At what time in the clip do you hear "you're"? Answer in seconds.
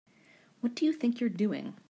1.19-1.29